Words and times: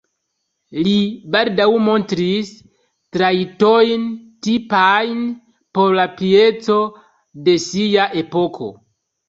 Li 0.85 0.93
baldaŭ 1.35 1.67
montris 1.87 2.49
trajtojn 3.17 4.09
tipajn 4.49 5.23
por 5.79 5.95
la 6.01 6.09
pieco 6.25 6.81
de 7.47 7.59
sia 7.71 8.13
epoko. 8.27 8.75